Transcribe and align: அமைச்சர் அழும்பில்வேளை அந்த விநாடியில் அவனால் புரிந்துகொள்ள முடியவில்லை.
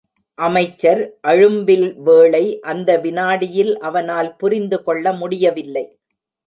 அமைச்சர் 0.37 1.01
அழும்பில்வேளை 1.27 2.43
அந்த 2.61 2.97
விநாடியில் 2.97 3.73
அவனால் 3.81 4.35
புரிந்துகொள்ள 4.35 5.13
முடியவில்லை. 5.13 5.85